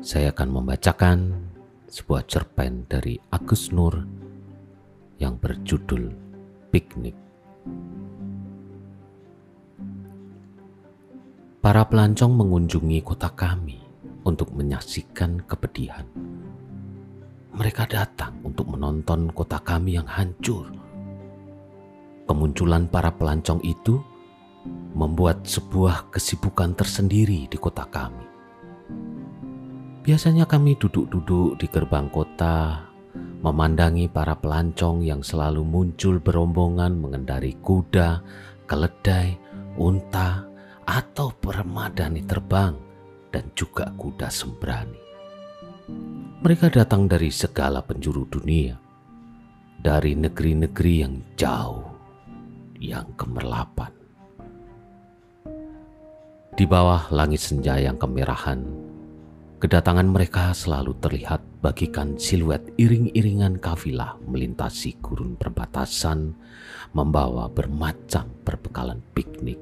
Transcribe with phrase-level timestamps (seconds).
[0.00, 1.18] saya akan membacakan
[1.84, 4.00] sebuah cerpen dari Agus Nur
[5.20, 6.08] yang berjudul
[6.72, 7.12] Piknik.
[11.60, 13.76] Para pelancong mengunjungi kota kami
[14.24, 16.08] untuk menyaksikan kepedihan.
[17.52, 20.72] Mereka datang untuk menonton kota kami yang hancur.
[22.24, 24.00] Kemunculan para pelancong itu
[24.96, 28.29] membuat sebuah kesibukan tersendiri di kota kami.
[30.00, 32.88] Biasanya kami duduk-duduk di gerbang kota,
[33.44, 38.24] memandangi para pelancong yang selalu muncul berombongan mengendari kuda,
[38.64, 39.36] keledai,
[39.76, 40.48] unta,
[40.88, 42.72] atau permadani terbang,
[43.28, 44.96] dan juga kuda sembrani.
[46.40, 48.80] Mereka datang dari segala penjuru dunia,
[49.84, 51.84] dari negeri-negeri yang jauh,
[52.80, 53.92] yang kemerlapan.
[56.56, 58.89] Di bawah langit senja yang kemerahan,
[59.60, 66.32] Kedatangan mereka selalu terlihat bagikan siluet iring-iringan kafilah melintasi gurun perbatasan,
[66.96, 69.60] membawa bermacam perbekalan piknik.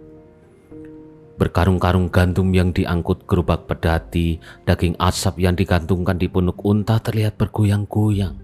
[1.34, 8.38] Berkarung-karung gandum yang diangkut gerobak pedati, daging asap yang digantungkan di punuk unta terlihat bergoyang-goyang,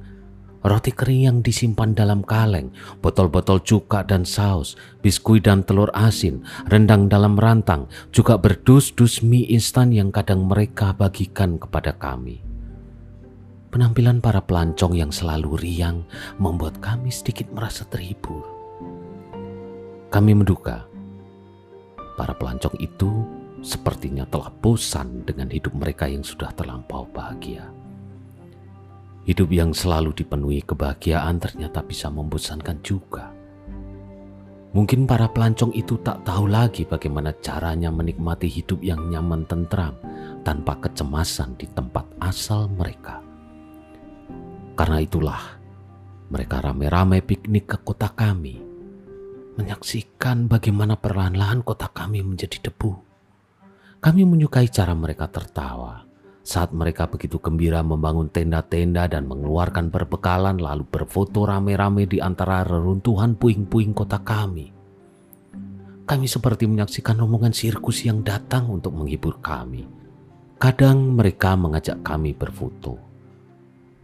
[0.64, 2.72] roti kering yang disimpan dalam kaleng,
[3.04, 6.40] botol-botol cuka dan saus, biskuit dan telur asin,
[6.72, 12.40] rendang dalam rantang, juga berdus-dus mie instan yang kadang mereka bagikan kepada kami.
[13.68, 16.08] Penampilan para pelancong yang selalu riang
[16.40, 18.46] membuat kami sedikit merasa terhibur.
[20.08, 20.86] Kami menduga
[22.14, 23.10] para pelancong itu
[23.60, 27.83] sepertinya telah bosan dengan hidup mereka yang sudah terlampau bahagia.
[29.24, 33.32] Hidup yang selalu dipenuhi kebahagiaan ternyata bisa membosankan juga.
[34.74, 39.96] Mungkin para pelancong itu tak tahu lagi bagaimana caranya menikmati hidup yang nyaman tentram
[40.44, 43.22] tanpa kecemasan di tempat asal mereka.
[44.74, 45.40] Karena itulah
[46.28, 48.58] mereka rame-rame piknik ke kota kami,
[49.54, 52.92] menyaksikan bagaimana perlahan-lahan kota kami menjadi debu.
[54.02, 56.02] Kami menyukai cara mereka tertawa,
[56.44, 63.32] saat mereka begitu gembira membangun tenda-tenda dan mengeluarkan perbekalan lalu berfoto rame-rame di antara reruntuhan
[63.32, 64.68] puing-puing kota kami.
[66.04, 69.88] Kami seperti menyaksikan rombongan sirkus yang datang untuk menghibur kami.
[70.60, 73.00] Kadang mereka mengajak kami berfoto.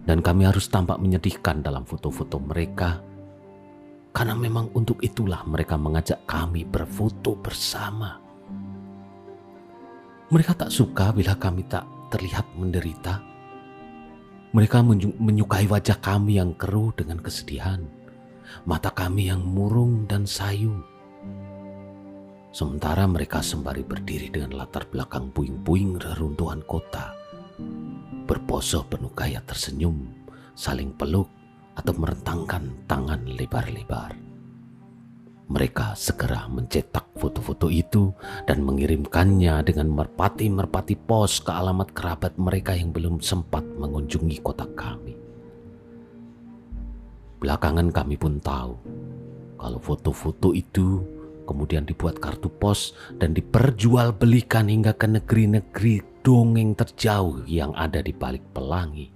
[0.00, 3.04] Dan kami harus tampak menyedihkan dalam foto-foto mereka.
[4.16, 8.16] Karena memang untuk itulah mereka mengajak kami berfoto bersama.
[10.32, 13.22] Mereka tak suka bila kami tak terlihat menderita.
[14.50, 14.82] Mereka
[15.22, 17.86] menyukai wajah kami yang keruh dengan kesedihan,
[18.66, 20.74] mata kami yang murung dan sayu.
[22.50, 27.14] Sementara mereka sembari berdiri dengan latar belakang puing-puing reruntuhan kota,
[28.26, 30.10] berpose penuh gaya tersenyum,
[30.58, 31.30] saling peluk,
[31.78, 34.29] atau merentangkan tangan lebar-lebar.
[35.50, 38.14] Mereka segera mencetak foto-foto itu
[38.46, 45.18] dan mengirimkannya dengan merpati-merpati pos ke alamat kerabat mereka yang belum sempat mengunjungi kota kami.
[47.42, 48.78] Belakangan kami pun tahu
[49.58, 51.02] kalau foto-foto itu
[51.50, 58.46] kemudian dibuat kartu pos dan diperjualbelikan hingga ke negeri-negeri dongeng terjauh yang ada di balik
[58.54, 59.10] pelangi.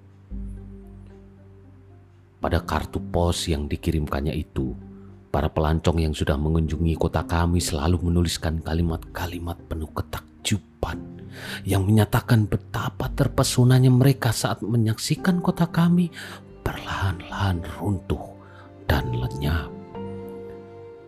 [2.43, 4.75] Pada kartu pos yang dikirimkannya itu,
[5.35, 11.27] Para pelancong yang sudah mengunjungi kota kami selalu menuliskan kalimat-kalimat penuh ketakjuban
[11.67, 16.07] yang menyatakan betapa terpesonanya mereka saat menyaksikan kota kami
[16.63, 18.23] perlahan-lahan runtuh
[18.87, 19.67] dan lenyap.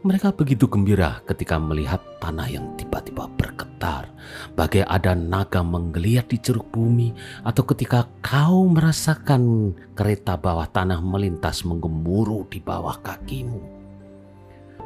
[0.04, 4.12] Mereka begitu gembira ketika melihat tanah yang tiba-tiba bergetar,
[4.60, 7.16] bagai ada naga menggeliat di ceruk bumi,
[7.48, 13.77] atau ketika kau merasakan kereta bawah tanah melintas menggemuruh di bawah kakimu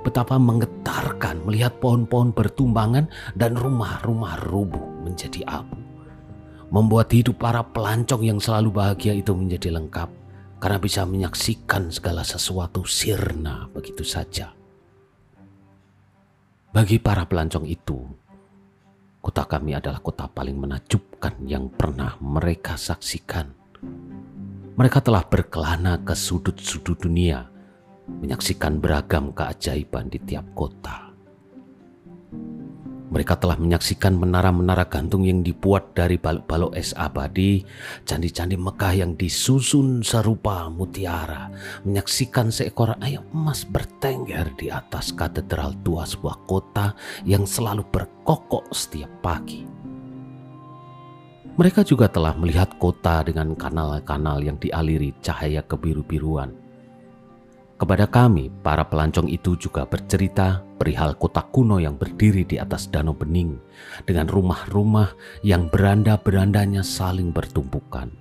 [0.02, 3.06] betapa menggetarkan melihat pohon-pohon bertumbangan
[3.38, 5.78] dan rumah-rumah rubuh menjadi abu.
[6.72, 10.09] Membuat hidup para pelancong yang selalu bahagia itu menjadi lengkap
[10.62, 14.56] karena bisa menyaksikan segala sesuatu sirna begitu saja.
[16.72, 18.00] Bagi para pelancong itu,
[19.20, 23.52] kota kami adalah kota paling menakjubkan yang pernah mereka saksikan.
[24.80, 27.51] Mereka telah berkelana ke sudut-sudut dunia
[28.19, 31.11] menyaksikan beragam keajaiban di tiap kota.
[33.11, 37.59] Mereka telah menyaksikan menara-menara gantung yang dibuat dari balok-balok es abadi,
[38.08, 41.52] candi-candi Mekah yang disusun serupa mutiara,
[41.84, 46.96] menyaksikan seekor ayam emas bertengger di atas katedral tua sebuah kota
[47.28, 49.67] yang selalu berkokok setiap pagi.
[51.59, 56.60] Mereka juga telah melihat kota dengan kanal-kanal yang dialiri cahaya kebiru-biruan.
[57.82, 63.18] Kepada kami, para pelancong itu juga bercerita perihal kota kuno yang berdiri di atas danau
[63.18, 63.58] bening,
[64.06, 65.10] dengan rumah-rumah
[65.42, 68.14] yang beranda-berandanya saling bertumpukan,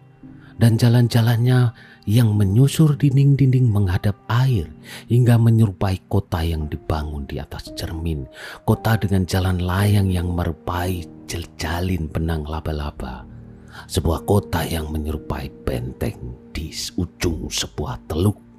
[0.57, 1.77] dan jalan-jalannya
[2.09, 4.65] yang menyusur dinding-dinding menghadap air
[5.13, 8.25] hingga menyerupai kota yang dibangun di atas cermin,
[8.65, 13.29] kota dengan jalan layang yang merupai jeljalin benang laba-laba,
[13.93, 16.17] sebuah kota yang menyerupai benteng
[16.49, 18.50] di ujung sebuah teluk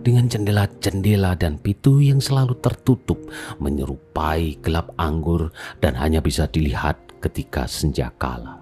[0.00, 3.20] dengan jendela-jendela dan pintu yang selalu tertutup
[3.60, 8.60] menyerupai gelap anggur dan hanya bisa dilihat ketika senja kala.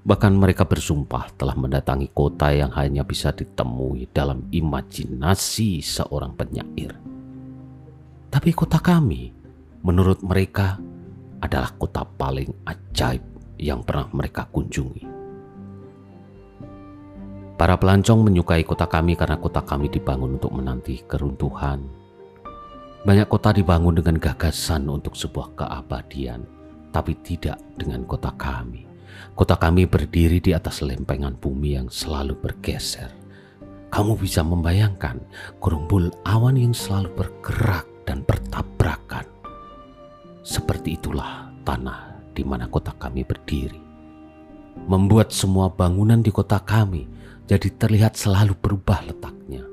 [0.00, 6.96] Bahkan mereka bersumpah telah mendatangi kota yang hanya bisa ditemui dalam imajinasi seorang penyair.
[8.32, 9.28] Tapi kota kami,
[9.84, 10.80] menurut mereka,
[11.44, 13.20] adalah kota paling ajaib
[13.60, 15.09] yang pernah mereka kunjungi.
[17.60, 21.84] Para pelancong menyukai kota kami karena kota kami dibangun untuk menanti keruntuhan.
[23.04, 26.40] Banyak kota dibangun dengan gagasan untuk sebuah keabadian,
[26.88, 28.88] tapi tidak dengan kota kami.
[29.36, 33.12] Kota kami berdiri di atas lempengan bumi yang selalu bergeser.
[33.92, 35.20] Kamu bisa membayangkan
[35.60, 39.28] gerumbul awan yang selalu bergerak dan bertabrakan.
[40.40, 43.84] Seperti itulah tanah di mana kota kami berdiri.
[44.88, 47.19] Membuat semua bangunan di kota kami
[47.50, 49.66] jadi terlihat selalu berubah letaknya.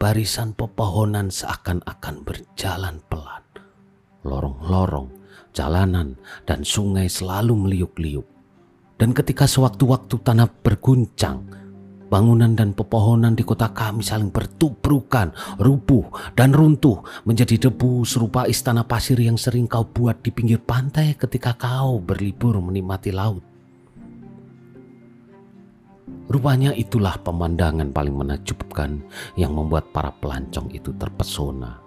[0.00, 3.44] Barisan pepohonan seakan-akan berjalan pelan.
[4.24, 5.12] Lorong-lorong,
[5.52, 6.16] jalanan,
[6.48, 8.24] dan sungai selalu meliuk-liuk
[8.96, 11.44] dan ketika sewaktu-waktu tanah berguncang,
[12.08, 18.88] bangunan dan pepohonan di kota kami saling bertubrukan, rubuh, dan runtuh menjadi debu serupa istana
[18.88, 23.55] pasir yang sering kau buat di pinggir pantai ketika kau berlibur menikmati laut.
[26.26, 28.98] Rupanya itulah pemandangan paling menakjubkan
[29.38, 31.78] yang membuat para pelancong itu terpesona.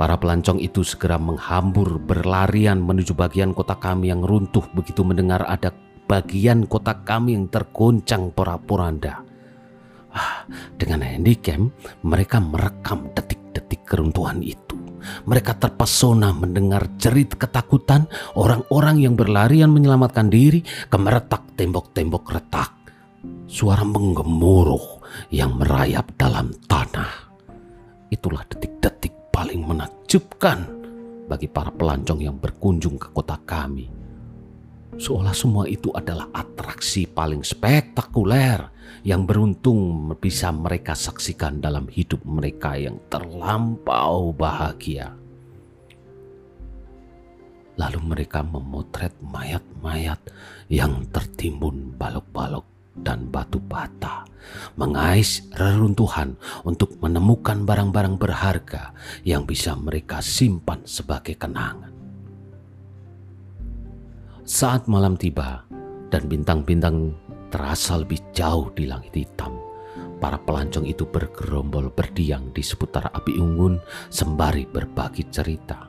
[0.00, 5.72] Para pelancong itu segera menghambur berlarian menuju bagian kota kami yang runtuh begitu mendengar ada
[6.08, 9.20] bagian kota kami yang tergoncang pora-poranda.
[10.08, 10.48] Ah,
[10.80, 11.68] dengan handycam,
[12.00, 14.80] mereka merekam detik-detik keruntuhan itu.
[15.28, 22.77] Mereka terpesona mendengar jerit ketakutan orang-orang yang berlarian menyelamatkan diri ke meretak tembok-tembok retak.
[23.48, 27.32] Suara menggemuruh yang merayap dalam tanah.
[28.12, 30.68] Itulah detik-detik paling menakjubkan
[31.28, 33.98] bagi para pelancong yang berkunjung ke kota kami
[34.98, 38.74] seolah semua itu adalah atraksi paling spektakuler
[39.06, 45.14] yang beruntung bisa mereka saksikan dalam hidup mereka yang terlampau bahagia.
[47.78, 50.18] Lalu mereka memotret mayat-mayat
[50.66, 52.66] yang tertimbun balok-balok
[53.02, 54.26] dan batu bata,
[54.74, 56.34] mengais reruntuhan
[56.64, 58.94] untuk menemukan barang-barang berharga
[59.26, 61.92] yang bisa mereka simpan sebagai kenangan.
[64.48, 65.68] Saat malam tiba
[66.08, 67.12] dan bintang-bintang
[67.52, 69.52] terasa lebih jauh di langit hitam,
[70.18, 73.76] para pelancong itu bergerombol berdiam di seputar api unggun
[74.08, 75.86] sembari berbagi cerita,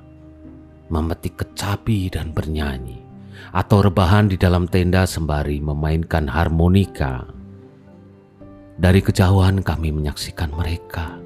[0.92, 3.09] memetik kecapi dan bernyanyi,
[3.52, 7.28] atau rebahan di dalam tenda sembari memainkan harmonika.
[8.80, 11.20] Dari kejauhan kami menyaksikan mereka,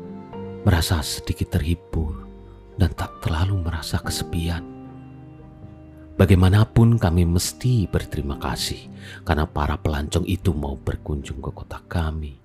[0.65, 2.25] merasa sedikit terhibur
[2.82, 4.65] dan tak terlalu merasa kesepian.
[6.13, 8.86] Bagaimanapun kami mesti berterima kasih
[9.25, 12.38] karena para pelancong itu mau berkunjung ke kota kami.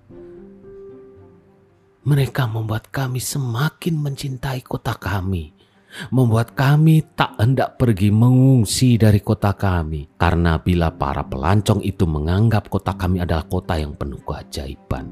[2.01, 5.53] Mereka membuat kami semakin mencintai kota kami,
[6.13, 12.69] membuat kami tak hendak pergi mengungsi dari kota kami, karena bila para pelancong itu menganggap
[12.69, 15.05] kota kami adalah kota yang penuh keajaiban,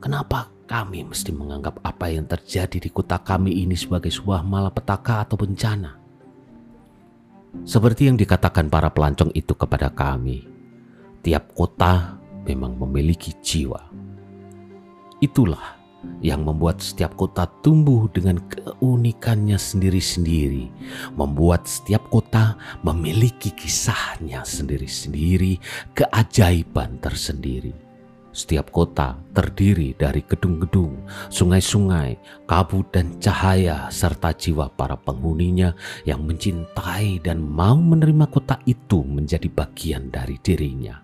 [0.00, 5.36] kenapa kami mesti menganggap apa yang terjadi di kota kami ini sebagai sebuah malapetaka atau
[5.38, 5.92] bencana?
[7.64, 10.44] Seperti yang dikatakan para pelancong itu kepada kami,
[11.24, 13.80] tiap kota memang memiliki jiwa.
[15.24, 15.75] Itulah
[16.24, 20.72] yang membuat setiap kota tumbuh dengan keunikannya sendiri-sendiri,
[21.14, 25.60] membuat setiap kota memiliki kisahnya sendiri-sendiri,
[25.92, 27.86] keajaiban tersendiri.
[28.36, 35.72] Setiap kota terdiri dari gedung-gedung, sungai-sungai, kabut dan cahaya serta jiwa para penghuninya
[36.04, 41.00] yang mencintai dan mau menerima kota itu menjadi bagian dari dirinya.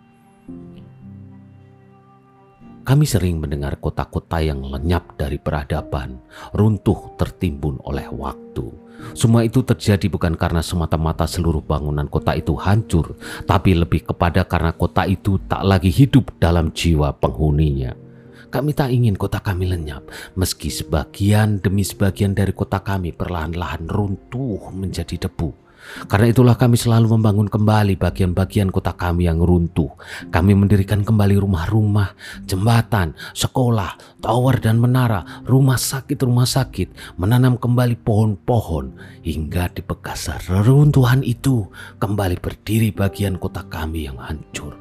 [2.82, 6.18] Kami sering mendengar kota-kota yang lenyap dari peradaban,
[6.50, 8.74] runtuh tertimbun oleh waktu.
[9.14, 13.14] Semua itu terjadi bukan karena semata-mata seluruh bangunan kota itu hancur,
[13.46, 17.94] tapi lebih kepada karena kota itu tak lagi hidup dalam jiwa penghuninya.
[18.50, 20.02] Kami tak ingin kota kami lenyap,
[20.34, 25.61] meski sebagian demi sebagian dari kota kami perlahan-lahan runtuh menjadi debu.
[26.06, 29.92] Karena itulah kami selalu membangun kembali bagian-bagian kota kami yang runtuh.
[30.32, 32.14] Kami mendirikan kembali rumah-rumah,
[32.46, 38.96] jembatan, sekolah, tower dan menara, rumah sakit-rumah sakit, menanam kembali pohon-pohon,
[39.26, 44.78] hingga di bekas reruntuhan itu kembali berdiri bagian kota kami yang hancur.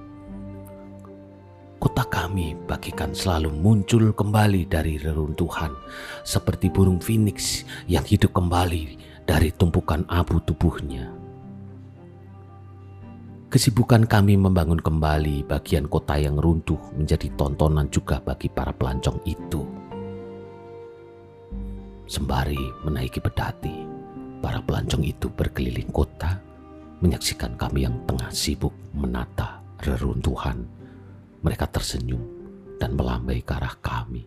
[1.82, 5.74] Kota kami bagikan selalu muncul kembali dari reruntuhan,
[6.22, 11.12] seperti burung phoenix yang hidup kembali dari tumpukan abu tubuhnya.
[13.52, 19.68] Kesibukan kami membangun kembali bagian kota yang runtuh menjadi tontonan juga bagi para pelancong itu.
[22.08, 23.76] Sembari menaiki pedati,
[24.40, 26.40] para pelancong itu berkeliling kota,
[27.04, 30.64] menyaksikan kami yang tengah sibuk menata reruntuhan.
[31.44, 32.24] Mereka tersenyum
[32.80, 34.24] dan melambai ke arah kami.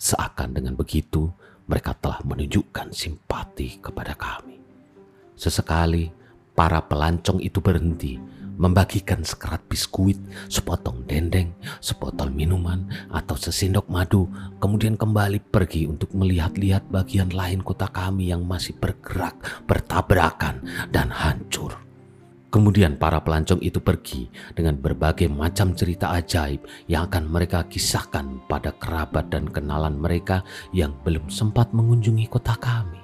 [0.00, 1.28] Seakan dengan begitu,
[1.64, 4.60] mereka telah menunjukkan simpati kepada kami.
[5.34, 6.12] Sesekali,
[6.54, 8.20] para pelancong itu berhenti
[8.54, 11.50] membagikan sekerat biskuit, sepotong dendeng,
[11.82, 14.30] sepotol minuman, atau sesendok madu,
[14.62, 20.62] kemudian kembali pergi untuk melihat-lihat bagian lain kota kami yang masih bergerak, bertabrakan,
[20.94, 21.83] dan hancur.
[22.54, 28.70] Kemudian para pelancong itu pergi dengan berbagai macam cerita ajaib yang akan mereka kisahkan pada
[28.78, 33.02] kerabat dan kenalan mereka yang belum sempat mengunjungi kota kami.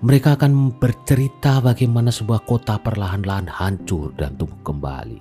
[0.00, 5.20] Mereka akan bercerita bagaimana sebuah kota perlahan-lahan hancur dan tumbuh kembali.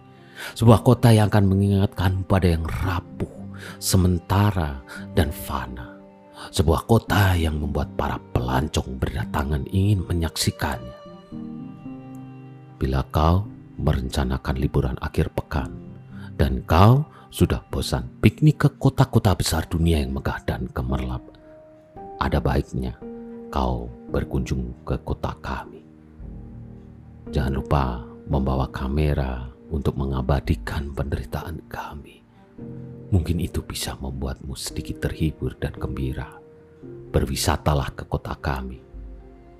[0.55, 3.51] Sebuah kota yang akan mengingatkan pada yang rapuh,
[3.83, 4.79] sementara,
[5.11, 5.99] dan fana.
[6.55, 11.00] Sebuah kota yang membuat para pelancong berdatangan ingin menyaksikannya
[12.81, 13.45] bila kau
[13.77, 15.69] merencanakan liburan akhir pekan
[16.33, 21.21] dan kau sudah bosan piknik ke kota-kota besar dunia yang megah dan gemerlap,
[22.17, 22.97] ada baiknya
[23.53, 25.85] kau berkunjung ke kota kami.
[27.29, 32.25] Jangan lupa membawa kamera untuk mengabadikan penderitaan kami.
[33.13, 36.33] Mungkin itu bisa membuatmu sedikit terhibur dan gembira.
[37.13, 38.81] Berwisatalah ke kota kami.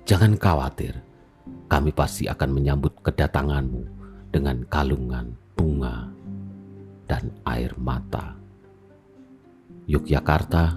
[0.02, 1.11] Jangan khawatir,
[1.72, 3.80] kami pasti akan menyambut kedatanganmu
[4.28, 6.04] dengan kalungan bunga
[7.08, 8.36] dan air mata.
[9.88, 10.76] Yogyakarta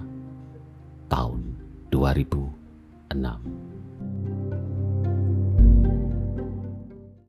[1.12, 1.52] tahun
[1.92, 3.75] 2006